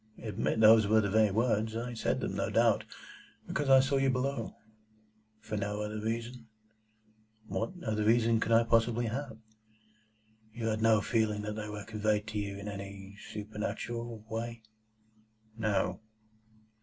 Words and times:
"Admit 0.17 0.59
those 0.59 0.87
were 0.87 0.99
the 0.99 1.11
very 1.11 1.29
words. 1.29 1.75
I 1.75 1.93
said 1.93 2.21
them, 2.21 2.35
no 2.35 2.49
doubt, 2.49 2.85
because 3.47 3.69
I 3.69 3.81
saw 3.81 3.97
you 3.97 4.09
below." 4.09 4.55
"For 5.39 5.57
no 5.57 5.79
other 5.83 5.99
reason?" 5.99 6.47
"What 7.45 7.73
other 7.85 8.03
reason 8.03 8.39
could 8.39 8.51
I 8.51 8.63
possibly 8.63 9.05
have?" 9.05 9.37
"You 10.51 10.69
had 10.69 10.81
no 10.81 11.01
feeling 11.01 11.43
that 11.43 11.53
they 11.55 11.69
were 11.69 11.83
conveyed 11.85 12.25
to 12.29 12.39
you 12.39 12.57
in 12.57 12.67
any 12.67 13.15
supernatural 13.31 14.25
way?" 14.27 14.63
"No." 15.55 15.99